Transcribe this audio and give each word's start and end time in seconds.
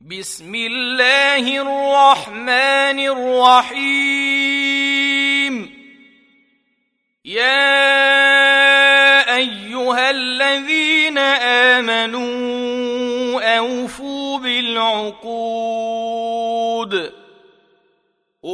بسم 0.00 0.54
الله 0.54 1.42
الرحمن 1.58 2.98
الرحيم. 3.66 4.14
يا 7.24 7.76
أيها 9.36 10.10
الذين 10.10 11.18
آمنوا 11.78 13.40
أوفوا 13.58 14.38
بالعقود. 14.38 15.97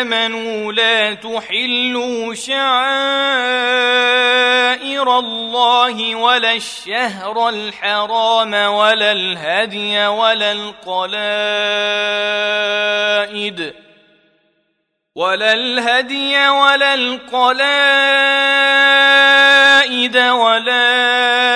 آمنوا 0.00 0.72
لا 0.72 1.14
تحلوا 1.14 2.34
شعائر 2.34 2.66
الله 5.18 6.14
ولا 6.14 6.52
الشهر 6.52 7.48
الحرام 7.48 8.54
ولا 8.54 9.12
الهدي 9.12 10.06
ولا 10.06 10.52
القلائد 10.52 11.46
ولا 15.16 15.52
الهدي 15.52 16.48
ولا 16.48 16.94
القلائد 16.94 17.76
ولا 20.16 21.55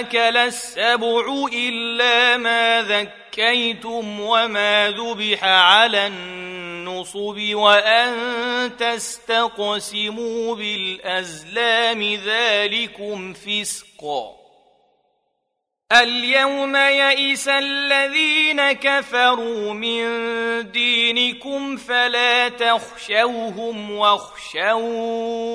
أكل 0.00 0.36
السبع 0.36 1.46
إلا 1.52 2.36
ما 2.36 2.82
ذكيتم 2.82 4.20
وما 4.20 4.90
ذبح 4.90 5.44
على 5.44 6.06
النصب 6.06 7.40
وأن 7.52 8.12
تستقسموا 8.76 10.54
بالأزلام 10.54 12.02
ذلكم 12.14 13.32
فسقا 13.32 14.44
اليوم 15.92 16.76
يئس 16.76 17.48
الذين 17.48 18.72
كفروا 18.72 19.72
من 19.72 20.04
دينكم 20.72 21.76
فلا 21.76 22.48
تخشوهم 22.48 23.90
واخشون. 23.90 25.54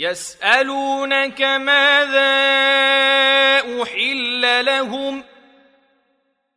يسألونك 0.00 1.42
ماذا 1.42 2.32
أحل 3.82 4.64
لهم 4.64 5.24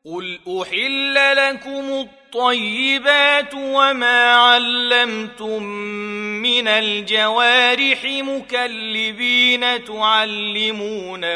قل 0.06 0.40
أحل 0.48 1.36
لكم 1.36 1.92
الطيب 1.92 2.24
الطيبات 2.36 3.54
وما 3.54 4.34
علمتم 4.34 5.64
من 6.42 6.68
الجوارح 6.68 8.06
مكلبين 8.06 9.86
تعلمونهن 9.86 11.28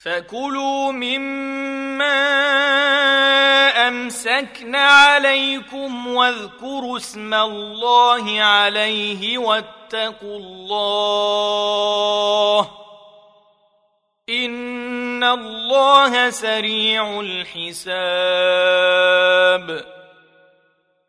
فكلوا 0.05 0.93
مما 0.93 2.05
امسكن 3.89 4.75
عليكم 4.75 6.07
واذكروا 6.07 6.97
اسم 6.97 7.35
الله 7.35 8.43
عليه 8.43 9.39
واتقوا 9.39 10.37
الله 10.37 11.51
ان 14.29 15.25
الله 15.25 16.31
سريع 16.31 17.21
الحساب 17.21 18.45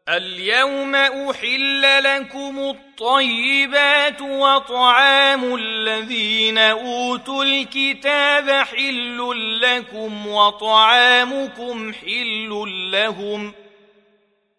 اليوم 0.10 0.96
أحل 0.96 2.04
لكم 2.04 2.60
الطيبات 2.60 4.22
وطعام 4.22 5.56
الذين 5.56 6.58
أوتوا 6.58 7.44
الكتاب 7.44 8.50
حل 8.50 9.60
لكم 9.62 10.28
وطعامكم 10.28 11.94
حل 11.94 12.50
لهم 12.92 13.52
ۖ 13.52 13.65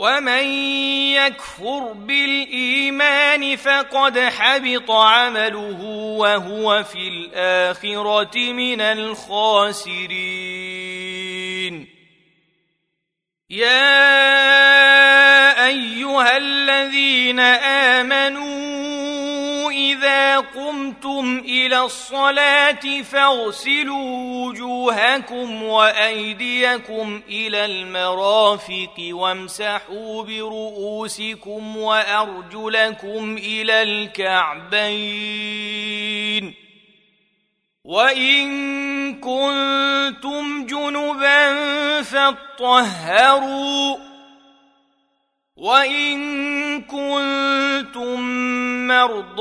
ومن 0.00 0.44
يكفر 1.12 1.92
بالايمان 1.92 3.56
فقد 3.56 4.18
حبط 4.18 4.90
عمله 4.90 5.80
وهو 6.16 6.84
في 6.84 7.08
الاخره 7.08 8.52
من 8.52 8.80
الخاسرين. 8.80 10.00
يا 13.50 14.06
ايها 15.66 16.36
الذين 16.36 17.40
امنوا 18.00 18.69
إذا 19.80 20.38
قمتم 20.38 21.42
إلى 21.44 21.80
الصلاة 21.80 23.02
فاغسلوا 23.02 24.46
وجوهكم 24.46 25.62
وأيديكم 25.62 27.22
إلى 27.28 27.64
المرافق 27.64 29.08
وامسحوا 29.10 30.22
برؤوسكم 30.22 31.76
وأرجلكم 31.76 33.36
إلى 33.36 33.82
الكعبين 33.82 35.50
وإن 37.84 38.50
كنتم 39.20 40.66
جنبا 40.66 41.52
فاطهروا 42.02 44.09
وان 45.60 46.82
كنتم 46.82 48.20
مرضى 48.88 49.40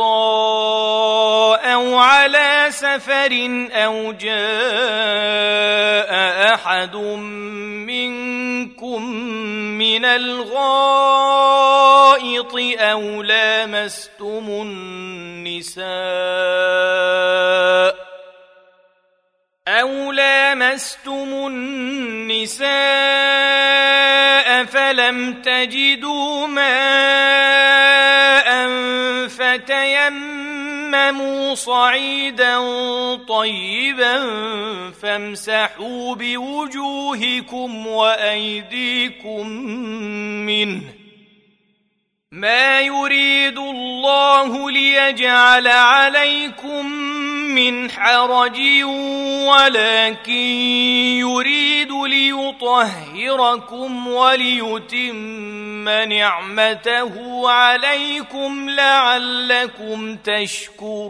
أو 1.64 1.98
على 1.98 2.66
سفر 2.70 3.68
أو 3.72 4.12
جاء 4.12 4.40
احد 6.54 6.96
منكم 7.88 9.04
من 9.80 10.06
الغائط 10.06 11.40
أو 12.80 13.22
لامستم 13.22 14.46
النساء 14.50 15.90
أو 19.68 20.12
لامستم 20.12 21.48
النساء 21.48 22.70
فلم 24.90 25.34
تجدوا 25.34 26.48
ماء 26.48 26.70
فتيمموا 29.28 30.76
صعيدا 31.56 32.60
طيبا 33.16 34.20
فامسحوا 35.02 36.16
بوجوهكم 36.16 37.88
وأيديكم 37.88 39.48
منه 40.46 40.82
ما 42.32 42.82
يريد 42.82 43.58
الله 43.58 44.72
ليجعل 44.72 45.68
عليكم 45.68 46.49
من 47.56 47.92
حرج 47.92 48.60
ولكن 49.48 50.32
يريد 51.20 51.92
ليطهركم 51.92 54.08
وليتم 54.08 55.90
نعمته 55.90 57.50
عليكم 57.50 58.70
لعلكم 58.70 60.16
تشكرون. 60.16 61.10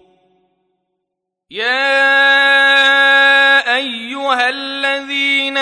يا 1.51 2.15
ايها 3.75 4.49
الذين 4.49 5.57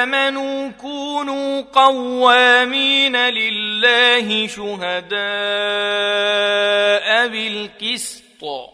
امنوا 0.00 0.70
كونوا 0.70 1.60
قوامين 1.60 3.16
لله 3.16 4.46
شهداء 4.46 5.18
بالقسط 7.28 8.73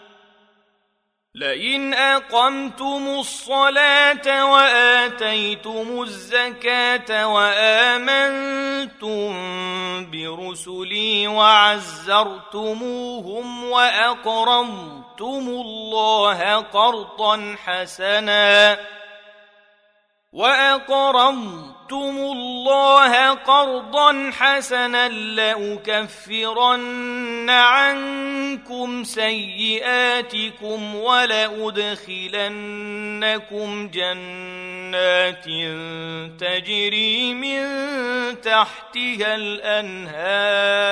لئن 1.35 1.93
أقمتم 1.93 3.07
الصلاة 3.19 4.51
وآتيتم 4.51 6.01
الزكاة 6.01 7.27
وآمنتم 7.27 8.91
برسلي 10.11 11.27
وعزرتموهم 11.27 12.43
وأقرضتم 13.63 15.47
الله 15.47 16.55
قرضا 16.55 17.55
حسنا 17.65 18.77
وأقرضتم 20.33 21.80
أقرضتم 21.91 22.17
الله 22.17 23.29
قرضا 23.29 24.31
حسنا 24.39 25.07
لأكفرن 25.37 26.79
عنكم 27.49 29.03
سيئاتكم 29.03 30.95
ولأدخلنكم 30.95 31.89
جنات 33.87 35.45
تجري 36.39 37.33
من 37.33 37.61
تحتها 38.41 39.35
الأنهار 39.35 40.91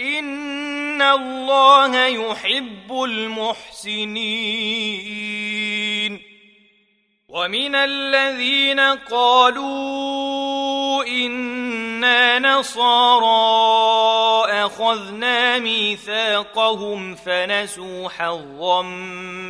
ان 0.00 1.02
الله 1.02 2.06
يحب 2.06 2.92
المحسنين 2.92 4.12
ومن 7.28 7.74
الذين 7.74 8.80
قالوا 8.80 9.92
أنا 11.04 12.38
نصارى 12.38 13.24
اخذنا 14.64 15.58
ميثاقهم 15.58 17.14
فنسوا 17.14 18.08
حظا 18.08 18.82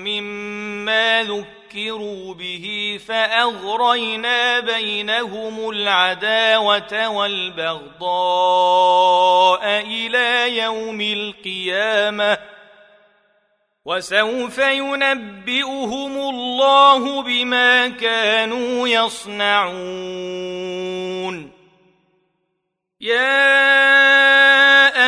مما 0.03 1.23
ذكروا 1.23 1.62
ذكروا 1.73 2.35
به 2.35 2.99
فأغرينا 3.07 4.61
بينهم 4.61 5.71
العداوة 5.71 7.09
والبغضاء 7.09 8.01
إلى 9.81 10.59
يوم 10.59 11.01
القيامة 11.01 12.39
وسوف 13.85 14.59
ينبئهم 14.59 16.17
الله 16.19 17.23
بما 17.23 17.89
كانوا 17.89 18.89
يصنعون 18.89 19.93
يا 23.01 24.32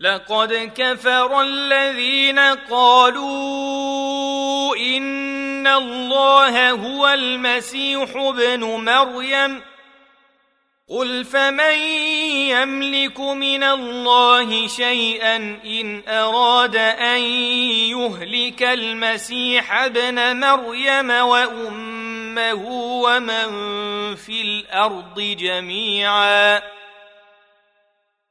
لقد 0.00 0.72
كفر 0.76 1.40
الذين 1.42 2.38
قالوا 2.70 3.26
إن 4.76 5.66
الله 5.66 6.70
هو 6.70 7.08
المسيح 7.08 8.16
ابن 8.16 8.60
مريم. 8.60 9.62
قل 10.88 11.24
فمن 11.24 11.78
يملك 12.48 13.20
من 13.20 13.62
الله 13.62 14.66
شيئا 14.66 15.36
إن 15.64 16.02
أراد 16.08 16.76
أن 16.76 17.20
يهلك 17.90 18.62
المسيح 18.62 19.82
ابن 19.82 20.36
مريم 20.36 21.10
وأمه 21.10 22.66
ومن 23.02 23.48
في 24.14 24.42
الأرض 24.42 25.20
جميعا. 25.20 26.77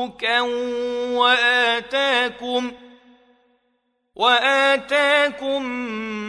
ملوكا 0.00 0.40
وآتاكم 1.18 2.72
وآتاكم 4.14 5.62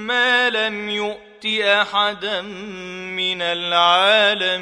ما 0.07 0.49
لم 0.49 0.89
يؤت 0.89 1.45
أحدا 1.61 2.41
من 2.41 3.41
العالمين 3.41 4.61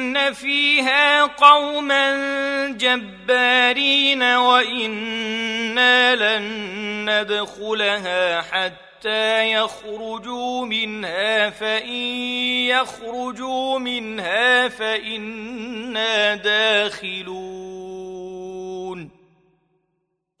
فيها 0.33 1.23
قوما 1.25 2.15
جبارين 2.67 4.23
وأنا 4.23 6.15
لن 6.15 6.45
ندخلها 7.09 8.41
حتى 8.41 9.51
يخرجوا 9.51 10.65
منها 10.65 11.49
فان 11.49 11.89
يخرجوا 12.67 13.79
منها 13.79 14.67
فانا 14.67 16.35
داخلون 16.35 18.20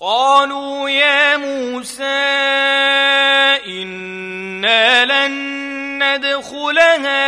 قالوا 0.00 0.90
يا 0.90 1.36
موسى 1.36 2.04
إنا 3.66 5.04
لن 5.04 5.32
ندخلها 6.02 7.20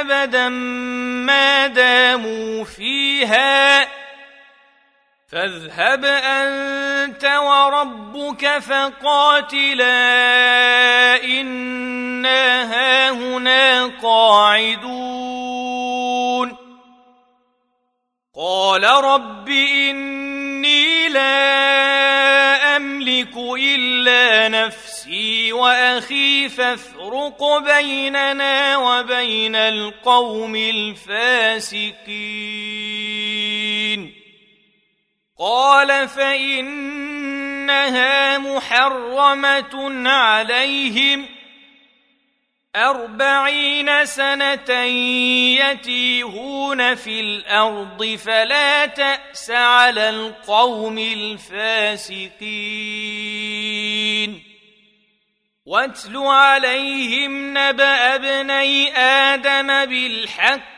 أبدا 0.00 0.48
ما 0.48 1.66
داموا 1.66 2.64
فيها. 2.64 3.88
فاذهب 5.28 6.04
أنت 6.04 7.24
وربك 7.24 8.58
فقاتلا 8.58 9.94
إنا 11.24 12.62
هاهنا 12.72 13.86
قاعدون. 14.02 15.28
قال 18.34 18.84
رب 18.84 19.48
اني 19.48 20.27
لا 21.08 22.76
أملك 22.76 23.36
إلا 23.58 24.48
نفسي 24.48 25.52
وأخي 25.52 26.48
فافرق 26.48 27.58
بيننا 27.58 28.76
وبين 28.76 29.56
القوم 29.56 30.56
الفاسقين. 30.56 31.88
قال 35.38 36.08
فإنها 36.08 37.18
محرمة 38.38 40.08
عليهم 40.10 41.37
أربعين 42.76 44.04
سنة 44.04 44.70
يتيهون 45.60 46.94
في 46.94 47.20
الأرض 47.20 48.04
فلا 48.04 48.86
تأس 48.86 49.50
على 49.50 50.08
القوم 50.10 50.98
الفاسقين. 50.98 52.38
واتل 55.66 56.16
عليهم 56.16 57.58
نبأ 57.58 58.14
ابني 58.14 58.96
آدم 58.96 59.84
بالحق 59.84 60.77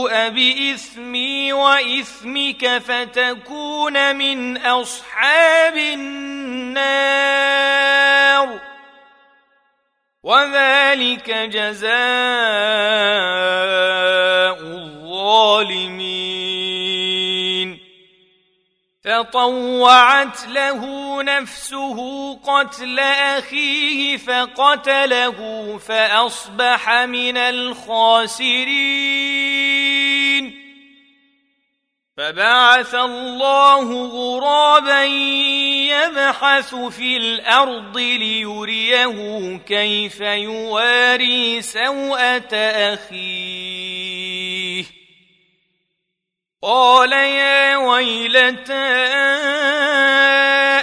تبوء 0.00 0.28
باثمي 0.28 1.52
وإثمك 1.52 2.78
فتكون 2.78 4.16
من 4.16 4.56
أصحاب 4.56 5.76
النار. 5.76 7.20
وذلك 10.22 11.30
جزاء 11.30 11.90
الظالمين. 14.60 16.30
فطوعت 19.04 20.48
له 20.48 20.82
نفسه 21.22 21.98
قتل 22.36 22.98
أخيه 22.98 24.16
فقتله 24.16 25.78
فأصبح 25.78 26.90
من 26.90 27.36
الخاسرين. 27.36 29.49
فبعث 32.20 32.94
الله 32.94 34.06
غرابا 34.06 35.04
يبحث 35.88 36.74
في 36.74 37.16
الأرض 37.16 37.98
ليريه 37.98 39.58
كيف 39.66 40.20
يواري 40.20 41.62
سوءة 41.62 42.54
أخيه. 42.94 44.84
قال 46.62 47.12
يا 47.12 47.76
ويلتى 47.76 49.06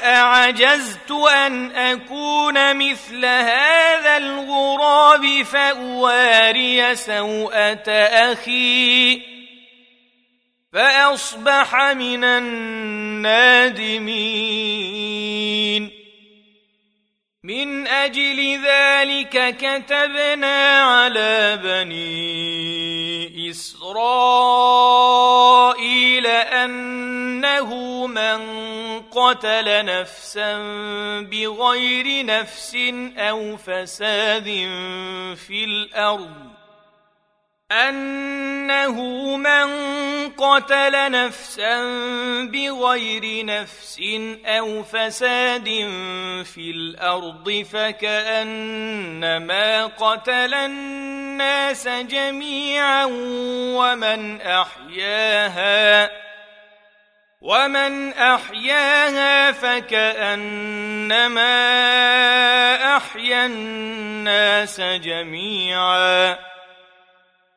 أعجزت 0.04 1.12
أن 1.12 1.72
أكون 1.72 2.78
مثل 2.78 3.26
هذا 3.26 4.18
الغراب 4.18 5.44
فأواري 5.44 6.96
سوءة 6.96 7.92
أخي؟ 8.32 9.37
فأصبح 10.74 11.76
من 11.76 12.24
النادمين. 12.24 13.68
من 17.44 17.88
أجل 17.88 18.60
ذلك 18.66 19.56
كتبنا 19.58 20.82
على 20.82 21.60
بني 21.64 23.50
إسرائيل 23.50 24.58
أنه 26.28 27.76
من 28.08 28.40
قتل 29.02 29.86
نفسا 29.86 30.58
بغير 31.22 32.26
نفس 32.26 32.78
أو 33.18 33.58
فساد 33.58 34.46
في 35.48 35.64
الأرض. 35.64 36.57
أنه 37.72 38.96
من 39.38 39.68
قتل 40.30 41.12
نفسا 41.12 41.84
بغير 42.46 43.46
نفس 43.46 44.02
أو 44.46 44.84
فساد 44.84 45.66
في 46.44 46.72
الأرض 46.72 47.66
فكأنما 47.72 48.66
قتل 49.86 50.54
الناس 50.54 51.88
جميعا 51.88 53.06
ومن 53.76 54.42
أحياها 54.42 56.10
ومن 57.42 58.14
أحياها 58.14 59.52
فكأنما 59.52 60.48
أحيا 62.98 63.46
الناس 63.46 64.82
جميعا. 64.82 66.57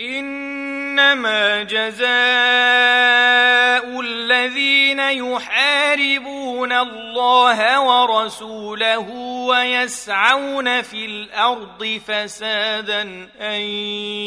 إنما 0.00 1.62
جزاء 1.62 2.10
الذين 4.00 5.00
يحاربون 5.00 6.72
الله 6.72 7.80
ورسوله 7.80 9.10
ويسعون 9.48 10.82
في 10.82 11.06
الأرض 11.06 12.00
فسادا 12.06 13.02
أن 13.40 13.60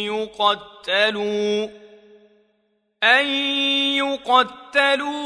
يقتلوا 0.08 1.68
أن 3.04 3.26
يقتلوا 3.96 5.18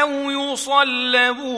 أو 0.00 0.10
يصلبوا 0.30 1.54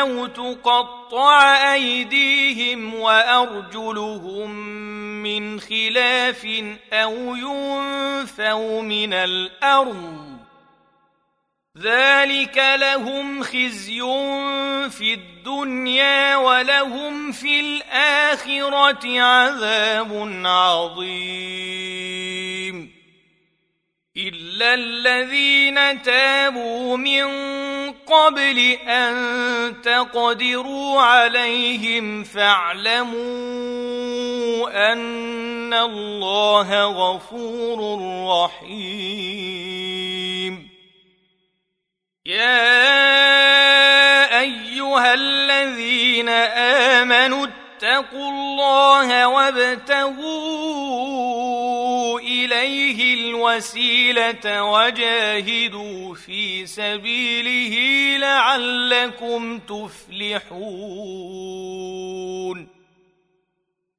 أو 0.00 0.26
تقطع 0.26 1.72
أيديهم 1.74 2.94
وأرجلهم 2.94 4.76
من 5.22 5.60
خلاف 5.60 6.46
أو 6.92 7.36
ينفوا 7.36 8.82
من 8.82 9.12
الأرض. 9.12 10.36
ذلك 11.78 12.76
لهم 12.76 13.42
خزي 13.42 14.00
في 14.90 15.14
الدنيا 15.14 16.36
ولهم 16.36 17.32
في 17.32 17.60
الآخرة 17.60 19.20
عذاب 19.20 20.42
عظيم. 20.44 21.96
إلا 24.16 24.74
الذين 24.74 26.02
تابوا 26.02 26.96
من 26.96 27.24
قبل 28.06 28.58
أن 28.86 29.82
تقدروا 29.82 31.00
عليهم 31.00 32.24
فاعلموا 32.24 33.16
أن 34.92 35.74
الله 35.74 36.84
غفور 36.84 37.98
رحيم. 38.44 39.86
يا 42.26 42.80
أيها 44.40 45.14
الذين 45.14 46.28
آمنوا 46.28 47.46
اتقوا 47.46 48.30
الله 48.30 49.28
وابتغوا 49.28 50.76
إليه 52.26 53.14
الوسيلة 53.14 54.62
وجاهدوا 54.64 56.14
في 56.14 56.66
سبيله 56.66 57.76
لعلكم 58.18 59.58
تفلحون 59.58 60.46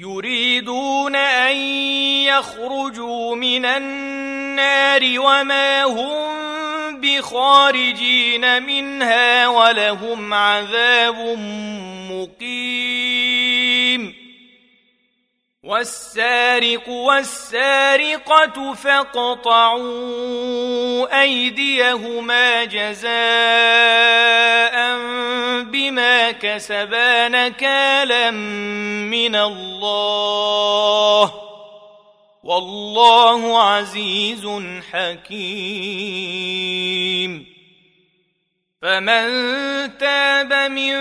يريدون 0.00 1.16
أن 1.16 1.56
يخرجوا 2.26 3.36
من 3.36 3.64
النار 3.64 5.00
وما 5.16 5.84
هم 5.84 7.00
بخارجين 7.00 8.62
منها 8.62 9.48
ولهم 9.48 10.34
عذاب 10.34 11.38
مقيم. 12.10 13.35
والسارق 15.66 16.88
والسارقة 16.88 18.74
فاقطعوا 18.74 19.82
أيديهما 21.22 22.64
جزاء 22.64 23.06
بما 25.62 26.30
كسبا 26.30 27.28
نكالا 27.28 28.30
من 28.30 29.36
الله 29.36 31.34
والله 32.44 33.62
عزيز 33.62 34.48
حكيم 34.92 36.36
فمن 38.82 39.26
تاب 39.98 40.70
من 40.70 40.94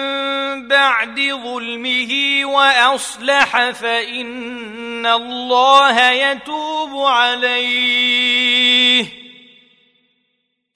بعد 0.68 1.20
ظلمه 1.20 2.42
وأصلح 2.46 3.70
فإن 3.70 5.06
الله 5.06 6.12
يتوب 6.12 7.06
عليه. 7.06 9.06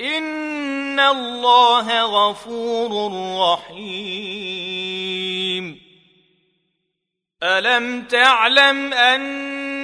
إن 0.02 1.00
الله 1.00 2.02
غفور 2.02 3.12
رحيم. 3.54 5.00
ألم 7.44 8.02
تعلم 8.02 8.94
أن 8.94 9.59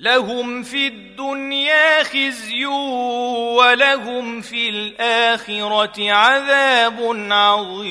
لهم 0.00 0.62
في 0.62 0.86
الدنيا 0.86 2.02
خزي 2.02 2.66
ولهم 3.56 4.40
في 4.40 4.68
الآخرة 4.68 6.12
عذاب 6.12 7.26
عظيم. 7.30 7.90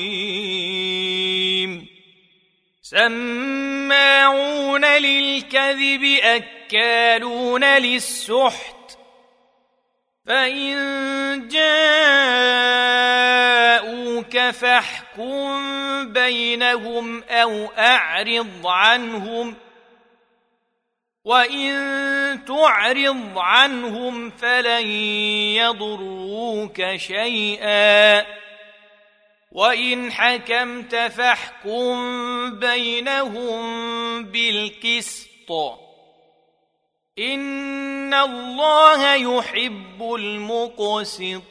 سماعون 2.82 4.84
للكذب 4.84 6.18
أكالون 6.22 7.64
للسحت. 7.64 8.98
فإن 10.26 11.48
جاءوك 11.48 14.38
فاحكم 14.38 16.12
بينهم 16.12 17.22
أو 17.22 17.66
أعرض 17.78 18.66
عنهم. 18.66 19.56
وان 21.24 22.44
تعرض 22.44 23.38
عنهم 23.38 24.30
فلن 24.30 24.86
يضروك 25.56 26.96
شيئا 26.96 28.26
وان 29.52 30.12
حكمت 30.12 30.94
فاحكم 30.94 31.98
بينهم 32.58 34.24
بالقسط 34.24 35.50
ان 37.18 38.14
الله 38.14 39.14
يحب 39.14 40.14
المقسطين 40.14 41.50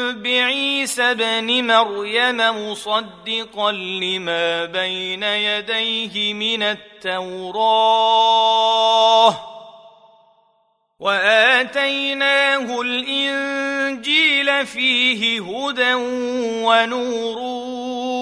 بعيسى 0.81 1.03
ابن 1.03 1.67
مريم 1.67 2.37
مصدقا 2.37 3.71
لما 3.71 4.65
بين 4.65 5.23
يديه 5.23 6.33
من 6.33 6.63
التوراه 6.63 7.91
وآتيناه 10.99 12.81
الإنجيل 12.81 14.65
فيه 14.65 15.41
هدى 15.41 15.93
ونور 16.63 17.37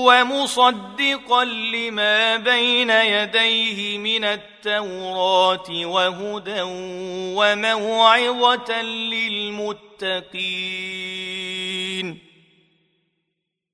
ومصدقا 0.08 1.46
لما 1.46 2.36
بين 2.36 2.90
يديه 2.90 3.98
من 3.98 4.24
التوراه 4.24 5.86
وهدى 5.86 6.62
وموعظة 7.36 8.82
للمتقين 8.82 9.80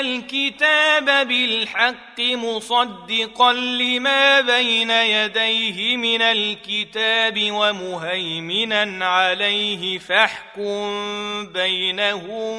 الكتاب 0.00 1.28
بالحق 1.28 2.20
مصدقا 2.20 3.52
لما 3.52 4.40
بين 4.40 4.90
يديه 4.90 5.96
من 5.96 6.22
الكتاب 6.22 7.50
ومهيمنا 7.50 9.06
عليه 9.06 9.98
فاحكم 9.98 11.46
بينهم 11.46 12.58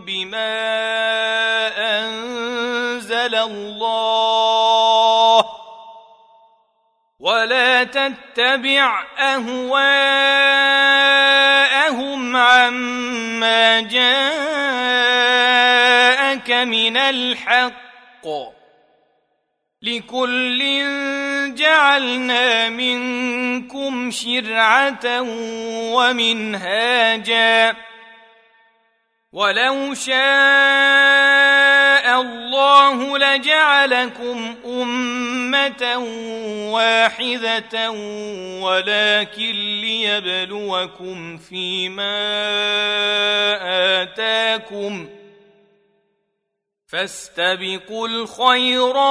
بما 0.00 0.48
أنزل 1.98 3.34
الله. 3.34 4.42
ولا 7.20 7.84
تتبع 7.84 9.04
أهواءهم 9.18 9.92
عما 12.36 13.80
جاءك 13.80 14.82
من 16.64 16.96
الحق 16.96 18.26
لكل 19.82 20.60
جعلنا 21.54 22.68
منكم 22.68 24.10
شرعة 24.10 25.22
ومنهاجا. 25.94 27.76
ولو 29.32 29.94
شاء 29.94 30.12
الله 32.20 33.18
لجعلكم 33.18 34.54
أمة 34.66 35.96
واحدة 36.72 37.90
ولكن 38.60 39.52
ليبلوكم 39.80 41.38
فيما 41.38 42.12
آتاكم. 44.02 45.21
فاستبقوا 46.92 48.08
الخيرات. 48.08 49.02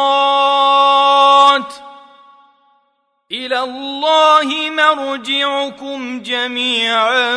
إلى 3.32 3.60
الله 3.60 4.70
مرجعكم 4.70 6.22
جميعا 6.24 7.36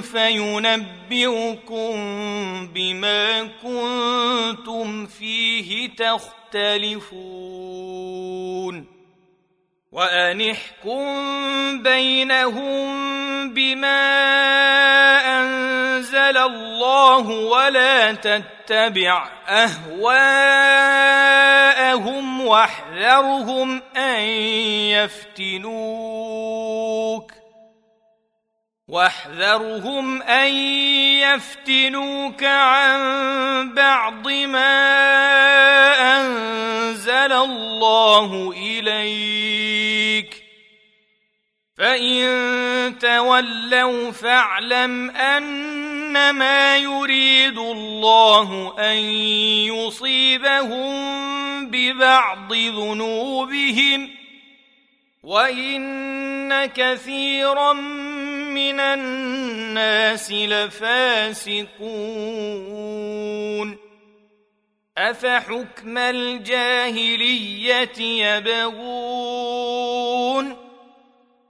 فينبئكم 0.00 1.92
بما 2.74 3.42
كنتم 3.62 5.06
فيه 5.06 5.90
تختلفون. 5.96 7.18
وانحكم 9.92 11.02
بينهم 11.82 12.88
بما 13.54 14.08
انزل 16.28 16.38
الله 16.38 17.28
ولا 17.28 18.12
تتبع 18.12 19.28
اهواءهم 19.48 20.06
واحذرهم 22.46 23.82
ان 23.96 24.20
يفتنوك 25.40 26.18
واحذرهم 28.88 30.22
ان 30.22 30.52
يفتنوك 31.22 32.44
عن 32.44 33.74
بعض 33.74 34.28
ما 34.28 34.98
انزل 36.20 37.32
الله 37.32 38.54
اليك 38.56 40.47
فان 41.78 42.98
تولوا 42.98 44.10
فاعلم 44.10 45.10
انما 45.10 46.76
يريد 46.76 47.58
الله 47.58 48.74
ان 48.78 48.96
يصيبهم 49.74 50.90
ببعض 51.70 52.52
ذنوبهم 52.52 54.10
وان 55.22 56.66
كثيرا 56.66 57.72
من 57.72 58.80
الناس 58.80 60.32
لفاسقون 60.32 61.68
افحكم 64.98 65.98
الجاهليه 65.98 67.98
يبغون 68.00 69.88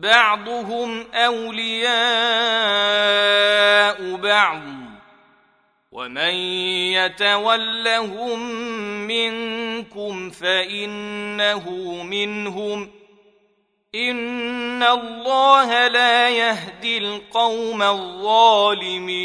بعضهم 0.00 1.06
أولياء 1.14 1.88
بعض 4.16 4.62
ومن 5.92 6.34
يتولهم 6.94 8.40
منكم 9.06 10.30
فإنه 10.30 11.70
منهم. 12.02 12.90
إن 13.94 14.82
الله 14.82 15.88
لا 15.88 16.28
يهدي 16.28 16.98
القوم 16.98 17.82
الظالمين. 17.82 19.18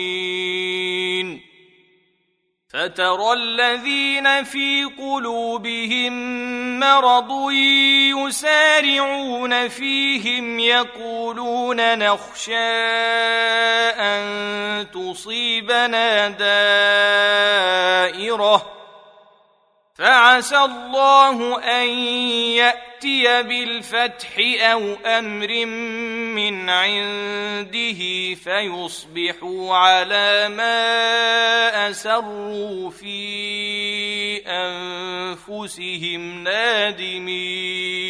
فترى 2.74 3.34
الذين 3.34 4.44
في 4.44 4.84
قلوبهم 4.98 6.14
مرض 6.80 7.52
يسارعون 8.18 9.68
فيهم 9.70 10.60
يقولون 10.60 11.98
نخشى 12.00 12.70
أن 14.00 14.88
تصيبنا 14.92 16.28
دائرة. 18.10 18.83
فعسى 20.04 20.58
الله 20.58 21.60
أن 21.60 21.90
يأتي 22.60 23.44
بالفتح 23.44 24.30
أو 24.62 24.96
أمر 25.06 25.66
من 26.36 26.70
عنده 26.70 28.34
فيصبحوا 28.36 29.76
على 29.76 30.50
ما 30.50 31.90
أسروا 31.90 32.90
في 32.90 34.42
أنفسهم 34.48 36.44
نادمين. 36.44 38.04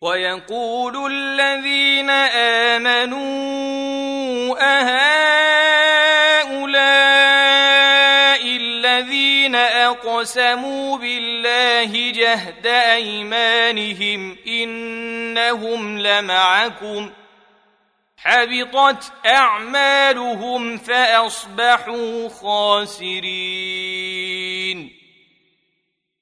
ويقول 0.00 1.12
الذين 1.12 2.10
آمنوا 2.80 3.18
اهؤلاء 4.60 6.17
أقسموا 9.90 10.98
بالله 10.98 12.10
جهد 12.12 12.66
أيمانهم 12.66 14.36
إنهم 14.46 15.98
لمعكم 15.98 17.10
حبطت 18.16 19.12
أعمالهم 19.26 20.78
فأصبحوا 20.78 22.28
خاسرين 22.28 23.78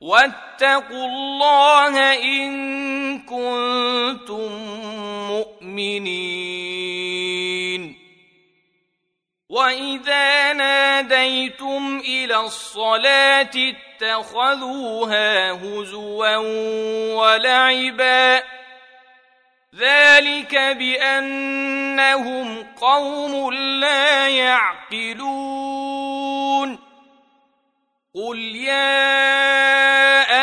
واتقوا 0.00 1.06
الله 1.06 2.24
إن 2.24 3.18
كنتم 3.18 4.52
مؤمنين. 5.28 7.18
وإذا 9.48 10.52
ناديتم 10.52 12.02
إلى 12.04 12.40
الصلاة 12.40 13.50
اتخذوها 14.02 15.52
هزوا 15.52 16.36
ولعبا. 17.14 18.42
ذلك 19.76 20.54
بأنهم 20.54 22.66
قوم 22.80 23.54
لا 23.54 24.28
يعقلون. 24.28 26.07
قل 28.18 28.38
يا 28.56 29.14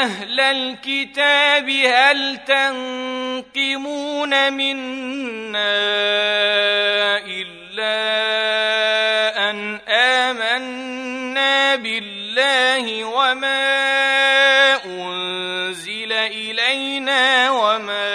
أهل 0.04 0.40
الكتاب 0.40 1.70
هل 1.70 2.38
تنقمون 2.48 4.34
منا 4.54 5.60
الا 7.28 7.96
ان 9.50 9.80
امنا 9.90 11.76
بالله 11.76 13.04
وما 13.04 13.66
انزل 14.86 16.12
الينا 16.12 17.52
وما 17.52 18.15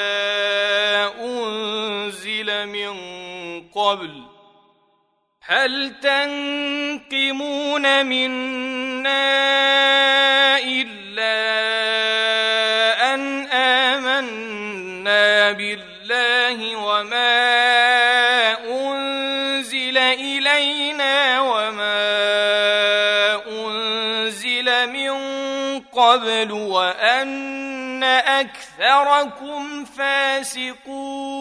هل 5.51 5.93
تنقمون 6.03 8.07
منا 8.07 9.39
إلا 10.59 11.41
أن 13.15 13.47
آمنا 13.47 15.53
بالله 15.53 16.77
وما 16.77 17.51
أنزل 18.71 19.99
إلينا 19.99 21.41
وما 21.41 22.11
أنزل 23.49 24.93
من 24.93 25.11
قبل 25.81 26.53
وأن 26.53 28.05
أكثركم 28.05 29.85
فاسقون 29.85 31.41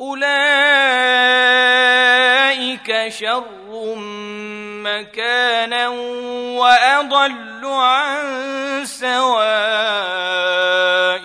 أولئك 0.00 0.28
شر 3.08 3.94
مكانا 4.86 5.88
وأضل 6.58 7.64
عن 7.64 8.26
سواء 8.86 9.18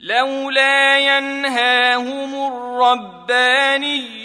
لولا 0.00 0.98
ينهاهم 0.98 2.34
الربانيون 3.26 4.16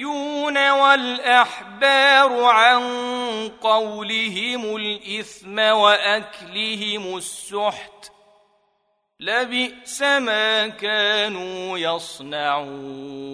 والأحبار 0.70 2.44
عن 2.44 2.84
قولهم 3.62 4.76
الإثم 4.76 5.60
وأكلهم 5.60 7.18
السحت 7.18 8.12
لبئس 9.20 10.02
ما 10.02 10.68
كانوا 10.68 11.78
يصنعون. 11.78 13.34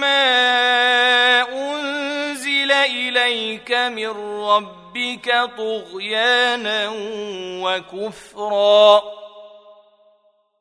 ما 0.00 1.42
أنزل 1.52 2.72
إليك 2.72 3.72
من 3.72 4.08
ربك 4.46 5.50
طغيانا 5.58 6.90
وكفرا. 7.62 9.02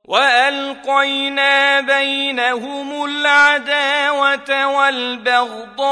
وألقينا 0.06 1.82
بينهم 1.82 3.06
العداوة 3.06 4.68
والبغضاء 4.68 5.90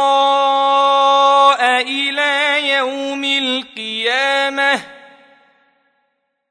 إلى 1.82 2.70
يوم 2.70 3.24
القيامة. 3.24 4.97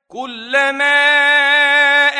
كلما 0.08 1.06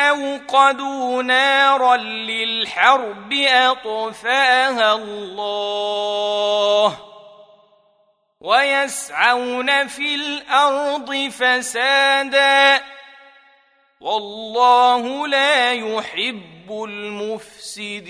أوقدوا 0.09 1.23
نارا 1.23 1.97
للحرب 1.97 3.33
أطفاها 3.33 4.93
الله 4.93 6.97
ويسعون 8.41 9.87
في 9.87 10.15
الأرض 10.15 11.29
فسادا 11.29 12.81
والله 14.01 15.27
لا 15.27 15.73
يحب 15.73 16.71
المفسدين 16.71 18.07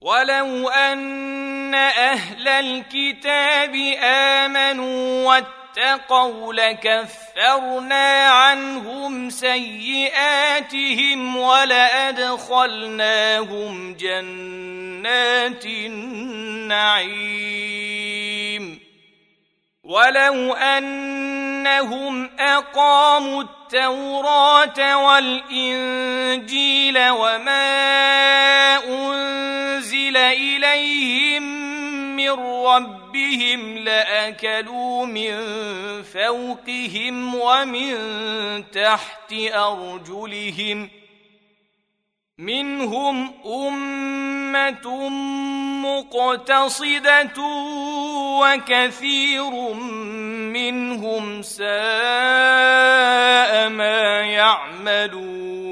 ولو 0.00 0.68
أن 0.68 1.74
أهل 1.74 2.48
الكتاب 2.48 3.74
آمنوا 4.02 5.28
واتقوا 5.28 5.63
لكفرنا 6.52 8.28
عنهم 8.28 9.30
سيئاتهم 9.30 11.36
ولأدخلناهم 11.36 12.34
جنات 13.94 15.66
النعيم. 15.66 17.24
ولو 19.84 20.54
أنهم 20.54 22.30
أقاموا 22.38 23.42
التوراة 23.42 25.06
والإنجيل 25.06 27.10
وما 27.10 27.64
أنزل 28.88 30.16
إليهم 30.16 31.42
من 32.16 32.30
ربهم 32.30 33.03
لأكلوا 33.84 35.06
من 35.06 35.32
فوقهم 36.02 37.34
ومن 37.34 37.94
تحت 38.70 39.32
أرجلهم 39.54 40.90
منهم 42.38 43.32
أمة 43.46 45.08
مقتصدة 45.82 47.42
وكثير 48.40 49.50
منهم 50.52 51.42
ساء 51.42 51.68
ما 53.68 54.20
يعملون 54.20 55.64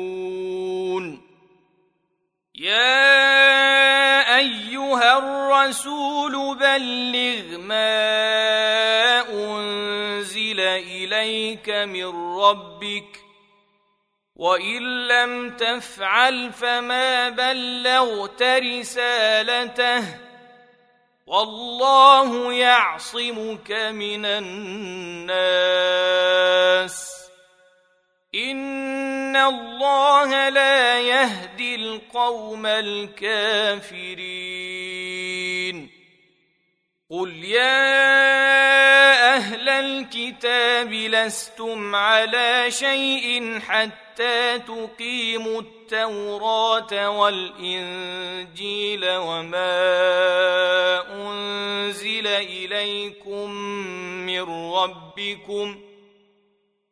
يا 2.63 4.37
أيها 4.39 5.19
الرسول 5.19 6.57
بلغ 6.59 7.59
ما 7.59 9.21
أنزل 9.31 10.61
إليك 10.61 11.71
من 11.71 12.39
ربك 12.39 13.25
وإن 14.37 15.09
لم 15.09 15.57
تفعل 15.57 16.53
فما 16.53 17.29
بلغت 17.29 18.43
رسالته 18.43 20.05
والله 21.27 22.53
يعصمك 22.53 23.73
من 23.73 24.25
الناس 24.27 25.63
ان 28.35 29.37
الله 29.37 30.49
لا 30.49 31.01
يهدي 31.01 31.75
القوم 31.75 32.67
الكافرين 32.67 34.13
قل 37.11 37.45
يا 37.45 37.93
أهل 39.37 39.69
الكتاب 39.69 40.93
لستم 40.93 41.95
على 41.95 42.67
شيء 42.71 43.59
حتى 43.61 44.59
تقيموا 44.59 45.63
التوراه 45.63 47.11
والانجيل 47.21 49.01
وما 49.11 49.73
انزل 51.13 52.27
اليكم 52.27 53.51
من 54.27 54.73
ربكم 54.73 55.92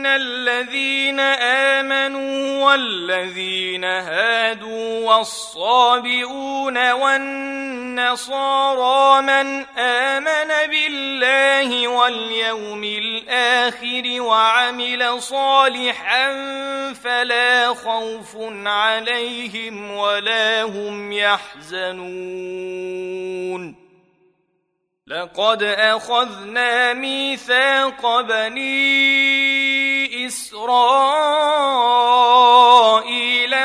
ان 0.00 0.06
الذين 0.06 1.20
امنوا 1.80 2.64
والذين 2.64 3.84
هادوا 3.84 5.06
والصابئون 5.06 6.92
والنصارى 6.92 8.42
من 9.22 9.66
امن 9.78 10.70
بالله 10.70 11.88
واليوم 11.88 12.84
الآخر 12.84 14.02
وعمل 14.20 15.22
صالحا 15.22 16.32
فلا 16.92 17.74
خوف 17.74 18.36
عليهم 18.66 19.90
ولا 19.90 20.62
هم 20.62 21.12
يحزنون 21.12 22.70
لقد 25.06 25.62
اخذنا 25.62 26.92
ميثاق 26.92 28.20
بني 28.20 29.59
إسرائيل 30.30 31.66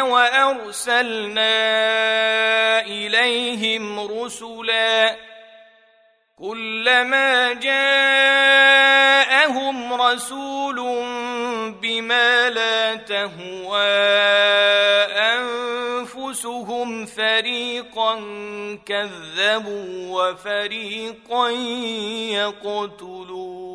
وأرسلنا 0.02 1.56
إليهم 2.82 4.00
رسلا 4.00 5.16
كلما 6.40 7.54
جاءهم 7.54 8.74
رسول 9.94 10.76
بما 11.82 12.50
لا 12.50 12.96
تهوى 12.96 13.96
أنفسهم 16.18 17.06
فريقا 17.06 18.16
كذبوا 18.86 19.88
وفريقا 20.10 21.50
يقتلون 22.32 23.75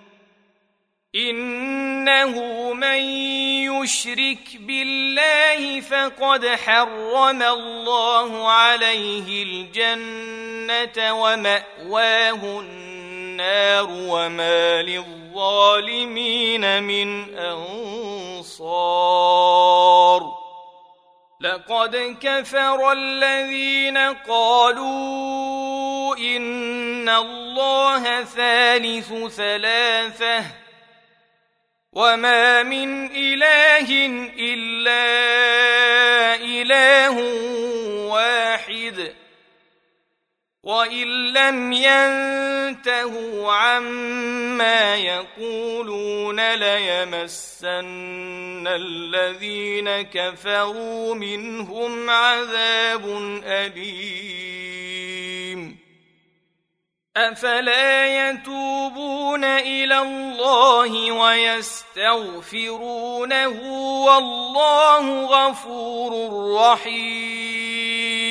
إنه 1.15 2.33
من 2.73 2.99
يشرك 3.67 4.57
بالله 4.59 5.81
فقد 5.81 6.47
حرم 6.47 7.43
الله 7.43 8.51
عليه 8.51 9.43
الجنة 9.43 11.13
ومأواه 11.13 12.59
النار 12.59 13.87
وما 13.91 14.81
للظالمين 14.81 16.83
من 16.83 17.37
أنصار. 17.37 18.81
لقد 21.41 22.17
كفر 22.21 22.91
الذين 22.91 23.97
قالوا 23.97 24.91
إن 26.17 27.09
الله 27.09 28.23
ثالث 28.23 29.13
ثلاثة 29.35 30.61
وما 31.93 32.63
من 32.63 33.11
اله 33.11 34.05
الا 34.39 35.05
اله 36.35 37.15
واحد 38.07 39.13
وان 40.63 41.33
لم 41.33 41.71
ينتهوا 41.73 43.53
عما 43.53 44.95
يقولون 44.95 46.53
ليمسن 46.55 47.87
الذين 48.67 50.01
كفروا 50.01 51.15
منهم 51.15 52.09
عذاب 52.09 53.05
اليم 53.45 54.60
أفلا 57.17 58.29
يتوبون 58.29 59.43
إلى 59.43 59.99
الله 59.99 61.11
ويستغفرونه 61.11 62.41
والله 64.05 65.25
غفور 65.25 66.11
رحيم. 66.61 68.30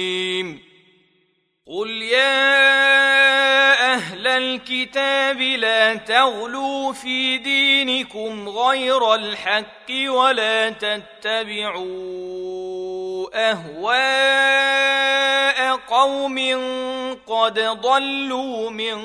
قل 1.71 1.89
يا 2.01 2.73
أهل 3.93 4.27
الكتاب 4.27 5.41
لا 5.41 5.95
تغلوا 5.95 6.93
في 6.93 7.37
دينكم 7.37 8.49
غير 8.49 9.15
الحق 9.15 9.91
ولا 10.07 10.69
تتبعوا 10.69 11.81
اهواء 13.51 14.81
قوم 15.75 16.39
قد 17.27 17.59
ضلوا 17.59 18.69
من 18.69 18.99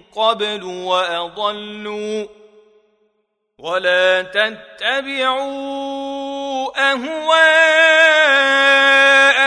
قبل 0.00 0.62
واضلوا 0.64 2.26
ولا 3.58 4.22
تتبعوا 4.22 5.52
اهواء 6.92 8.12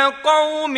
قوم 0.10 0.78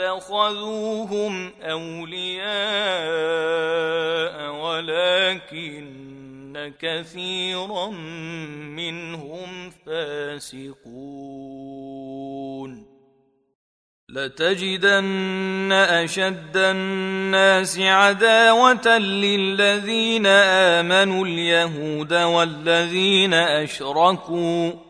اتخذوهم 0.00 1.52
أولياء 1.62 2.50
ولكن 4.54 5.90
كثيرا 6.80 7.90
منهم 8.76 9.70
فاسقون. 9.86 11.30
لتجدن 14.08 15.72
أشد 15.72 16.56
الناس 16.56 17.78
عداوة 17.78 18.98
للذين 18.98 20.26
آمنوا 20.26 21.26
اليهود 21.26 22.12
والذين 22.12 23.34
أشركوا 23.34 24.89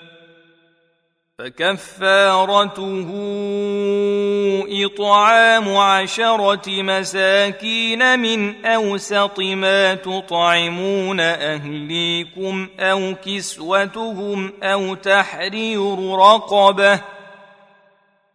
فكفارته 1.41 3.09
إطعام 4.85 5.77
عشرة 5.77 6.81
مساكين 6.81 8.19
من 8.19 8.65
أوسط 8.65 9.39
ما 9.39 9.95
تطعمون 9.95 11.19
أهليكم 11.19 12.67
أو 12.79 13.15
كسوتهم 13.25 14.53
أو 14.63 14.95
تحرير 14.95 16.15
رقبة 16.15 17.01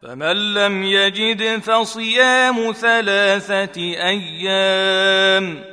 فمن 0.03 0.55
لم 0.55 0.85
يجد 0.85 1.61
فصيام 1.63 2.73
ثلاثة 2.73 3.81
أيام 3.81 5.65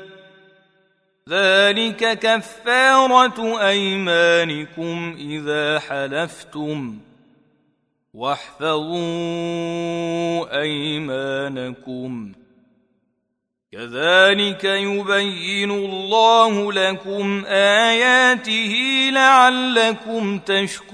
ذلك 1.30 2.20
كفارة 2.20 3.68
أيمانكم 3.68 5.16
إذا 5.20 5.80
حلفتم 5.80 7.00
واحفظوا 8.14 8.94
أيمانكم. 10.62 12.32
كذلك 13.72 14.64
يبين 14.64 15.72
الله 15.72 16.74
لكم 16.74 17.46
آياته 17.46 18.76
لعلكم 19.14 20.40
تشكرون. 20.40 20.94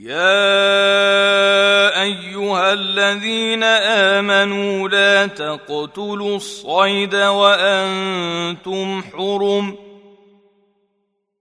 يا 0.00 2.02
ايها 2.02 2.72
الذين 2.72 3.62
امنوا 3.62 4.88
لا 4.88 5.26
تقتلوا 5.26 6.36
الصيد 6.36 7.14
وأنتم 7.14 9.02
حرم 9.02 9.76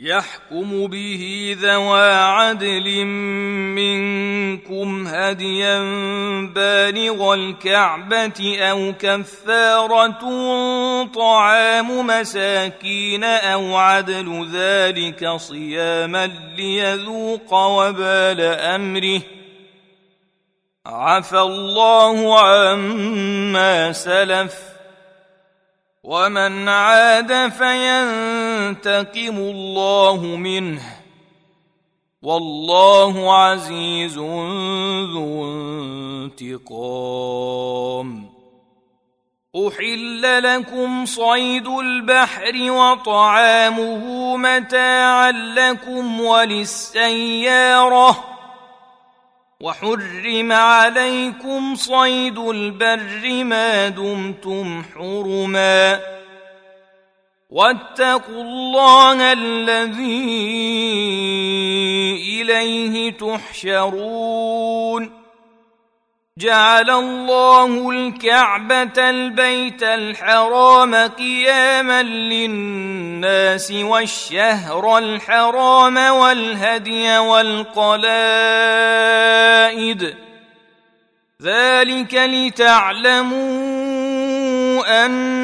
يحكم 0.00 0.86
به 0.86 1.56
ذوى 1.60 2.12
عدل 2.12 3.04
منكم 3.74 5.06
هديا 5.06 5.78
بالغ 6.54 7.34
الكعبة 7.34 8.58
أو 8.60 8.92
كفارة 8.98 10.22
طعام 11.04 12.06
مساكين 12.06 13.24
أو 13.24 13.76
عدل 13.76 14.48
ذلك 14.52 15.28
صياما 15.36 16.26
ليذوق 16.56 17.54
وبال 17.54 18.40
أمره. 18.40 19.20
عفى 20.86 21.40
الله 21.40 22.40
عما 22.40 23.92
سلف. 23.92 24.74
ومن 26.04 26.68
عاد 26.68 27.48
فينتقم 28.64 29.36
الله 29.36 30.16
منه. 30.16 30.82
والله 32.22 33.34
عزيز 33.34 34.18
ذو 35.14 35.44
انتقام. 36.32 38.08
أحل 39.68 40.42
لكم 40.42 41.06
صيد 41.06 41.68
البحر 41.68 42.70
وطعامه 42.70 44.36
متاعا 44.36 45.32
لكم 45.32 46.20
وللسيارة. 46.20 48.24
وحرم 49.60 50.52
عليكم 50.52 51.74
صيد 51.74 52.38
البر 52.38 53.44
ما 53.44 53.88
دمتم 53.88 54.82
حرما. 54.94 56.00
واتقوا 57.54 58.42
الله 58.42 59.32
الذي 59.32 60.26
إليه 62.42 63.12
تحشرون. 63.12 65.10
جعل 66.38 66.90
الله 66.90 67.90
الكعبة 67.90 69.10
البيت 69.10 69.82
الحرام 69.82 70.94
قياما 70.94 72.02
للناس 72.02 73.70
والشهر 73.70 74.98
الحرام 74.98 75.96
والهدي 75.96 77.18
والقلائد. 77.18 78.14
ذلك 81.42 82.14
لتعلموا 82.14 83.44
أن 85.06 85.43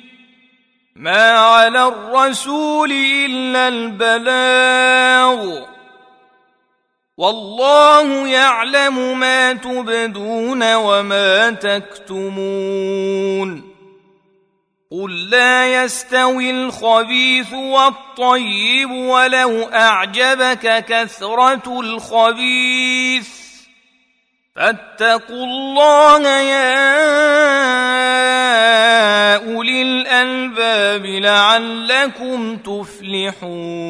ما 1.01 1.31
على 1.31 1.87
الرسول 1.87 2.91
الا 2.91 3.67
البلاغ 3.67 5.61
والله 7.17 8.27
يعلم 8.27 9.19
ما 9.19 9.53
تبدون 9.53 10.75
وما 10.75 11.49
تكتمون 11.49 12.51
قل 14.91 15.29
لا 15.29 15.83
يستوي 15.83 16.51
الخبيث 16.51 17.53
والطيب 17.53 18.91
ولو 18.91 19.63
اعجبك 19.63 20.85
كثره 20.85 21.79
الخبيث 21.79 23.40
فاتقوا 24.55 25.45
الله 25.45 26.27
يا 26.27 26.71
أولي 29.35 29.81
الألباب 29.81 31.05
لعلكم 31.05 32.57
تفلحون. 32.57 33.81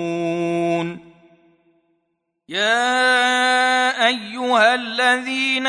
يا 2.50 4.08
أيها 4.08 4.76
الذين 4.76 5.68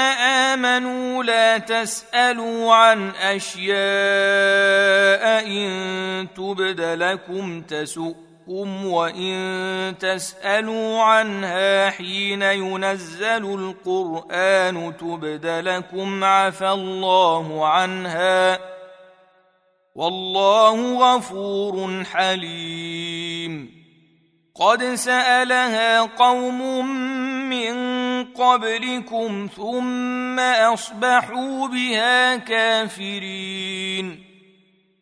آمنوا 0.48 1.24
لا 1.24 1.58
تسألوا 1.58 2.74
عن 2.74 3.10
أشياء 3.10 3.76
إن 5.46 6.28
تبد 6.36 6.80
لكم 6.80 7.62
تسؤ 7.62 8.31
ربكم 8.48 8.86
وان 8.86 9.94
تسالوا 9.98 11.02
عنها 11.02 11.90
حين 11.90 12.42
ينزل 12.42 13.44
القران 13.54 14.96
تبد 15.00 15.46
لكم 15.46 16.24
عفى 16.24 16.68
الله 16.68 17.66
عنها 17.66 18.58
والله 19.94 20.98
غفور 20.98 22.04
حليم. 22.04 23.82
قد 24.54 24.84
سالها 24.94 26.00
قوم 26.00 26.86
من 27.50 27.74
قبلكم 28.24 29.48
ثم 29.56 30.38
اصبحوا 30.40 31.68
بها 31.68 32.36
كافرين 32.36 34.31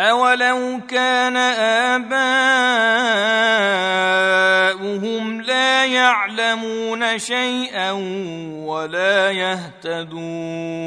اولو 0.00 0.80
كان 0.88 1.36
اباؤهم 4.76 5.40
لا 5.40 5.84
يعلمون 5.84 7.18
شيئا 7.18 7.90
ولا 8.64 9.30
يهتدون 9.30 10.80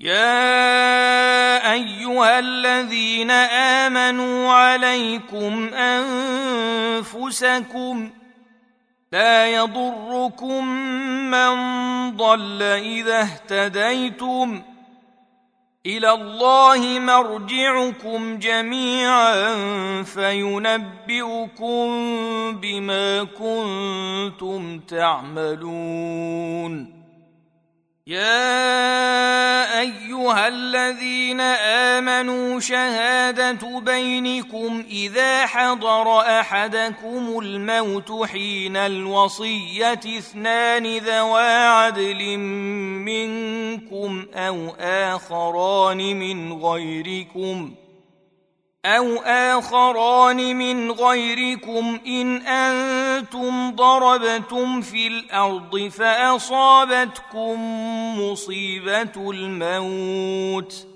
يا 0.00 1.72
ايها 1.72 2.38
الذين 2.38 3.30
امنوا 3.30 4.52
عليكم 4.52 5.74
انفسكم 6.94 8.10
لا 9.12 9.46
يضركم 9.46 10.68
من 11.30 11.56
ضل 12.16 12.62
اذا 12.62 13.20
اهتديتم 13.20 14.62
إلى 15.86 16.10
الله 16.12 16.98
مرجعكم 16.98 18.38
جميعا 18.38 19.32
فينبئكم 20.02 21.86
بما 22.60 23.24
كنتم 23.24 24.78
تعملون. 24.78 26.26
يا 28.08 29.80
ايها 29.80 30.48
الذين 30.48 31.40
امنوا 31.40 32.60
شهاده 32.60 33.80
بينكم 33.80 34.84
اذا 34.90 35.46
حضر 35.46 36.20
احدكم 36.20 37.38
الموت 37.38 38.28
حين 38.28 38.76
الوصيه 38.76 40.00
اثنان 40.18 40.98
ذوا 40.98 41.68
عدل 41.68 42.36
منكم 43.06 44.26
أو 44.34 44.70
اخران 44.80 46.16
من 46.16 46.52
غيركم 46.52 47.74
أو 48.86 49.16
آخران 49.24 50.56
من 50.56 50.90
غيركم 50.90 51.98
إن 52.06 52.36
أنتم 52.46 53.70
ضربتم 53.70 54.80
في 54.80 55.06
الأرض 55.06 55.88
فأصابتكم 55.88 57.56
مصيبة 58.20 59.30
الموت 59.30 60.86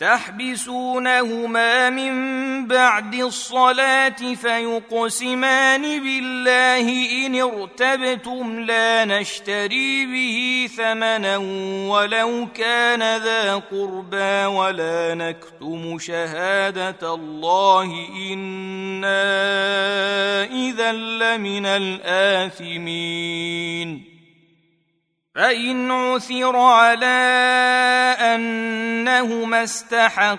تحبسونهما 0.00 1.90
من 1.90 2.66
بعد 2.66 3.14
الصلاة 3.14 4.34
فيقسمان 4.34 5.82
بالله 5.82 7.26
إن 7.26 7.40
ارتبتم 7.40 8.60
لا 8.60 9.04
نشتري 9.04 10.06
به 10.06 10.68
ثمنا 10.76 11.36
ولو 11.88 12.48
كان 12.54 13.22
ذا 13.22 13.54
قربى 13.54 14.44
ولا 14.44 15.14
نكتم 15.14 15.98
شهادة 15.98 17.14
الله 17.14 18.08
إنا 18.32 19.24
إذا 20.44 20.92
لمن 20.92 21.66
الآثمين 21.66 22.98
فإن 25.38 25.90
عثر 25.90 26.56
على 26.56 27.06
أنهما 28.20 29.64
استحقا 29.64 30.38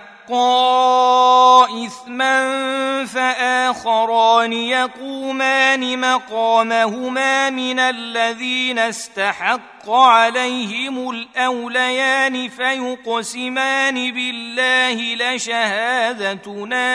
إثما 1.85 3.05
فآخران 3.05 4.53
يقومان 4.53 5.99
مقامهما 5.99 7.49
من 7.49 7.79
الذين 7.79 8.79
استحق 8.79 9.89
عليهم 9.89 11.09
الأوليان 11.09 12.49
فيقسمان 12.49 14.11
بالله 14.11 15.15
لشهادتنا 15.15 16.87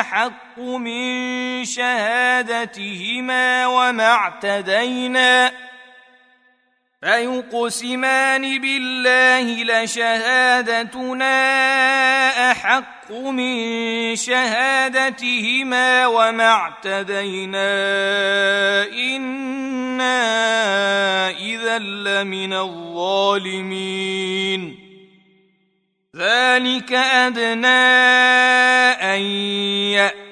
أحق 0.00 0.58
من 0.58 1.64
شهادتهما 1.64 3.66
وما 3.66 4.06
اعتدينا 4.06 5.52
فيقسمان 7.02 8.60
بالله 8.60 9.64
لشهادتنا 9.64 11.34
أحق 12.50 13.12
من 13.12 14.16
شهادتهما 14.16 16.06
وما 16.06 16.44
اعتدينا 16.44 17.72
إنا 18.92 20.10
إذا 21.30 21.78
لمن 21.78 22.52
الظالمين. 22.52 24.02
ذلك 26.16 26.92
أدنى 26.92 27.66
أن 29.02 29.20
يأتي 29.90 30.31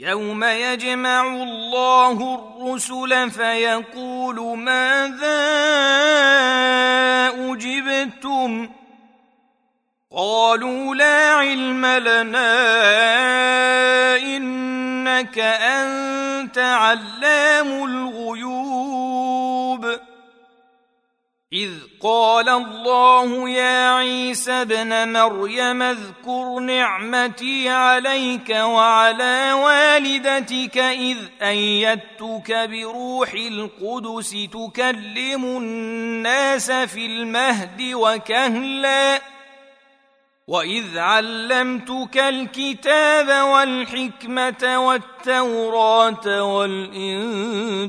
يوم 0.00 0.44
يجمع 0.44 1.26
الله 1.26 2.34
الرسل 2.34 3.30
فيقول 3.30 4.58
ماذا 4.58 5.38
اجبتم 7.50 8.70
قالوا 10.12 10.94
لا 10.94 11.34
علم 11.34 11.86
لنا 11.86 12.56
انك 14.16 15.38
انت 15.38 16.58
علام 16.58 17.84
الغيوب 17.84 19.18
اذ 21.52 21.72
قال 22.02 22.48
الله 22.48 23.48
يا 23.48 23.94
عيسى 23.94 24.52
ابن 24.52 25.12
مريم 25.12 25.82
اذكر 25.82 26.58
نعمتي 26.58 27.68
عليك 27.68 28.50
وعلى 28.50 29.52
والدتك 29.52 30.78
إذ 30.78 31.16
أيدتك 31.42 32.68
بروح 32.70 33.32
القدس 33.32 34.36
تكلم 34.52 35.44
الناس 35.44 36.70
في 36.70 37.06
المهد 37.06 37.90
وكهلا 37.92 39.20
وإذ 40.48 40.98
علمتك 40.98 42.18
الكتاب 42.18 43.48
والحكمة 43.48 44.86
والتوراة 44.86 46.42
والإنجيل 46.42 47.88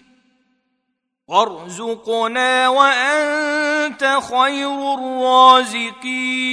وارزقنا 1.31 2.67
وأنت 2.67 4.19
خير 4.31 4.93
الرازقين. 4.93 6.51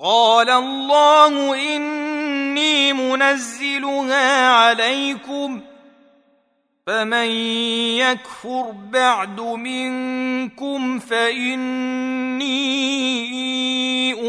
قال 0.00 0.50
الله 0.50 1.54
إني 1.76 2.92
منزلها 2.92 4.48
عليكم 4.48 5.60
فمن 6.86 7.26
يكفر 8.00 8.70
بعد 8.92 9.40
منكم 9.40 10.98
فإني 10.98 12.44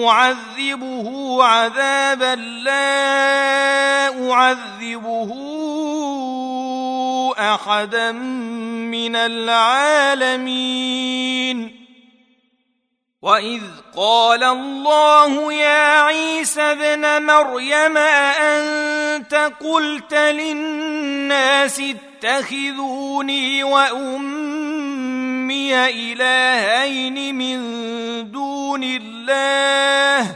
أعذبه 0.08 1.44
عذابا 1.44 2.36
لا 2.36 4.32
أعذبه 4.32 5.32
أحدا 7.40 8.12
من 8.92 9.16
العالمين. 9.16 10.66
وإذ 13.22 13.62
قال 13.98 14.44
الله 14.44 15.54
يا 15.54 16.02
عيسى 16.02 16.62
ابن 16.62 17.26
مريم 17.26 17.98
أأنت 17.98 19.52
قلت 19.60 20.14
للناس 20.14 21.82
اتخذوني 22.24 23.64
وأمي 23.64 24.96
إلهين 25.76 27.36
من 27.36 27.62
دون 28.32 28.84
الله؟ 28.84 30.36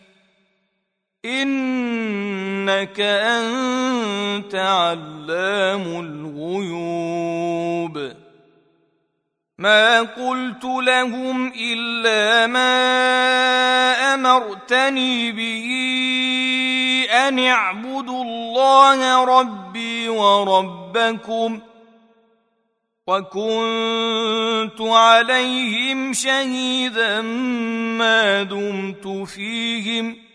إنك 1.25 2.99
أنت 2.99 4.55
علام 4.55 5.99
الغيوب. 5.99 8.11
ما 9.57 10.01
قلت 10.01 10.63
لهم 10.63 11.53
إلا 11.55 12.47
ما 12.47 12.93
أمرتني 14.13 15.31
به 15.31 15.67
أن 17.11 17.39
اعبدوا 17.39 18.23
الله 18.23 19.23
ربي 19.23 20.09
وربكم 20.09 21.59
وكنت 23.07 24.81
عليهم 24.81 26.13
شهيدا 26.13 27.21
ما 27.21 28.43
دمت 28.43 29.07
فيهم 29.27 30.30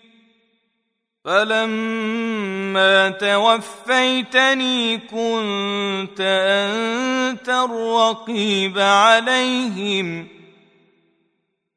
فلما 1.27 3.09
توفيتني 3.11 4.99
كنت 4.99 6.21
انت 6.21 7.49
الرقيب 7.49 8.79
عليهم 8.79 10.29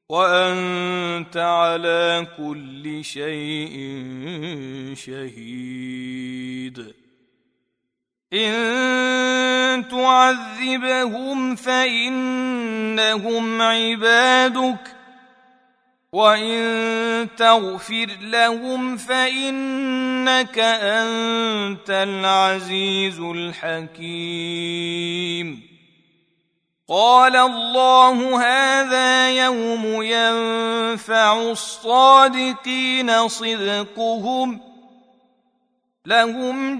وانت 0.10 1.38
على 1.38 2.28
كل 2.38 3.04
شيء 3.04 3.74
شهيد. 4.96 6.94
ان 8.34 9.88
تعذبهم 9.88 11.56
فانهم 11.56 12.82
عبادك 13.62 14.99
وان 16.12 17.28
تغفر 17.38 18.08
لهم 18.22 18.98
فانك 18.98 20.60
انت 20.60 21.90
العزيز 21.90 23.20
الحكيم 23.20 24.50
قال 26.90 27.36
الله 27.36 28.42
هذا 28.42 29.30
يوم 29.30 29.86
ينفع 30.02 31.42
الصادقين 31.42 33.28
صدقهم 33.28 34.62
لهم 36.06 36.80